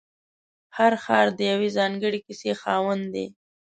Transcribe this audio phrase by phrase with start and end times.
[0.77, 3.25] هر ښار د یوې ځانګړې کیسې خاوند دی.